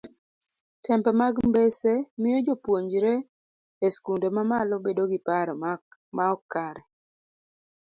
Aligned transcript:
tembe 0.83 1.11
mag 1.19 1.35
mbese 1.49 1.89
miyo 2.21 2.39
jopuonjre 2.47 3.13
e 3.85 3.87
skunde 3.95 4.27
mamalo 4.35 4.75
bedo 4.85 5.03
gi 5.11 5.19
paro 5.27 5.53
maok 6.17 6.41
kare 6.53 6.81